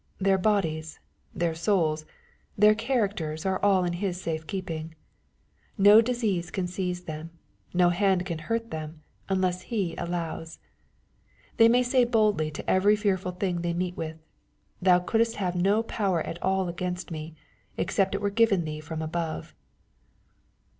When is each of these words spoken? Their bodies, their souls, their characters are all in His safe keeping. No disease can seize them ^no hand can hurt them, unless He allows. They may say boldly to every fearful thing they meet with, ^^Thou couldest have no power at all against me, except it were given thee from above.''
Their 0.17 0.39
bodies, 0.39 0.99
their 1.31 1.53
souls, 1.53 2.05
their 2.57 2.73
characters 2.73 3.45
are 3.45 3.61
all 3.63 3.83
in 3.83 3.93
His 3.93 4.19
safe 4.19 4.47
keeping. 4.47 4.95
No 5.77 6.01
disease 6.01 6.49
can 6.49 6.65
seize 6.65 7.03
them 7.03 7.29
^no 7.75 7.91
hand 7.91 8.25
can 8.25 8.39
hurt 8.49 8.71
them, 8.71 9.03
unless 9.29 9.61
He 9.61 9.93
allows. 9.97 10.57
They 11.57 11.69
may 11.69 11.83
say 11.83 12.03
boldly 12.03 12.49
to 12.49 12.67
every 12.67 12.95
fearful 12.95 13.33
thing 13.33 13.61
they 13.61 13.75
meet 13.75 13.95
with, 13.95 14.17
^^Thou 14.83 15.05
couldest 15.05 15.35
have 15.35 15.55
no 15.55 15.83
power 15.83 16.21
at 16.23 16.41
all 16.41 16.67
against 16.67 17.11
me, 17.11 17.35
except 17.77 18.15
it 18.15 18.21
were 18.21 18.31
given 18.31 18.65
thee 18.65 18.79
from 18.79 19.03
above.'' 19.03 19.53